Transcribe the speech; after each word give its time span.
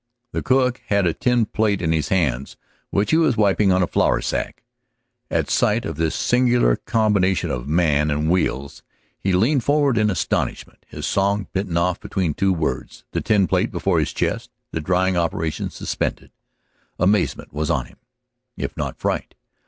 The 0.31 0.41
cook 0.41 0.81
had 0.87 1.05
a 1.05 1.13
tin 1.13 1.45
plate 1.45 1.79
in 1.79 1.91
his 1.91 2.09
hands, 2.09 2.57
which 2.89 3.11
he 3.11 3.17
was 3.17 3.37
wiping 3.37 3.71
on 3.71 3.83
a 3.83 3.87
flour 3.87 4.19
sack. 4.19 4.63
At 5.29 5.47
sight 5.51 5.85
of 5.85 5.95
this 5.95 6.15
singular 6.15 6.75
combination 6.77 7.51
of 7.51 7.67
man 7.67 8.09
and 8.09 8.27
wheels 8.27 8.81
he 9.19 9.31
leaned 9.31 9.63
forward 9.63 9.99
in 9.99 10.09
astonishment, 10.09 10.87
his 10.87 11.05
song 11.05 11.45
bitten 11.53 11.77
off 11.77 11.99
between 11.99 12.33
two 12.33 12.51
words, 12.51 13.03
the 13.11 13.21
tin 13.21 13.45
plate 13.45 13.69
before 13.71 13.99
his 13.99 14.11
chest, 14.11 14.49
the 14.71 14.81
drying 14.81 15.15
operations 15.17 15.75
suspended. 15.75 16.31
Amazement 16.97 17.53
was 17.53 17.69
on 17.69 17.85
him, 17.85 17.97
if 18.57 18.75
not 18.75 18.97
fright. 18.97 19.35